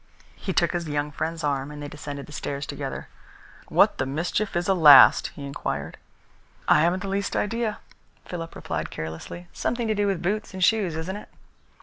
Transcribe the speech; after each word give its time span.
He 0.35 0.51
took 0.51 0.71
his 0.71 0.89
young 0.89 1.11
friend's 1.11 1.43
arm, 1.43 1.69
and 1.69 1.79
they 1.79 1.87
descended 1.87 2.25
the 2.25 2.31
stairs 2.31 2.65
together. 2.65 3.07
"What 3.67 3.99
the 3.99 4.07
mischief 4.07 4.55
is 4.55 4.67
a 4.67 4.73
last?" 4.73 5.27
he 5.35 5.45
inquired. 5.45 5.97
"I 6.67 6.81
haven't 6.81 7.03
the 7.03 7.07
least 7.07 7.35
idea," 7.35 7.77
Philip 8.25 8.55
replied 8.55 8.89
carelessly. 8.89 9.45
"Something 9.53 9.87
to 9.87 9.93
do 9.93 10.07
with 10.07 10.23
boots 10.23 10.55
and 10.55 10.63
shoes, 10.63 10.95
isn't 10.95 11.17
it?" 11.17 11.29